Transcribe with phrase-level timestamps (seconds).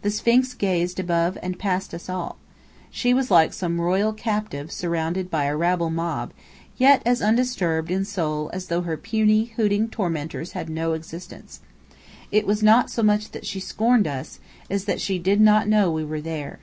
[0.00, 2.38] The Sphinx gazed above and past us all.
[2.90, 6.32] She was like some royal captive surrounded by a rabble mob,
[6.78, 11.60] yet as undisturbed in soul as though her puny, hooting tormentors had no existence.
[12.32, 14.38] It was not so much that she scorned us,
[14.70, 16.60] as that she did not know we were there.